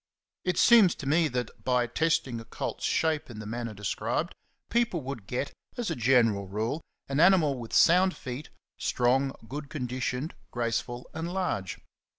It 0.43 0.57
seems 0.57 0.95
to 0.95 1.05
me 1.05 1.27
that, 1.27 1.63
by 1.63 1.85
testing 1.85 2.39
a 2.39 2.43
colt's 2.43 2.83
shape 2.85 3.29
in 3.29 3.37
the 3.37 3.45
manner 3.45 3.75
described, 3.75 4.33
people 4.71 5.01
would 5.01 5.27
get, 5.27 5.53
as 5.77 5.91
a 5.91 5.95
general 5.95 6.47
rule, 6.47 6.81
an 7.07 7.19
animal 7.19 7.59
with 7.59 7.71
sound 7.71 8.15
feet, 8.15 8.49
strong, 8.79 9.31
good 9.47 9.69
conditioned, 9.69 10.33
grace 10.49 10.81
ful, 10.81 11.07
and 11.13 11.31
large. 11.31 11.77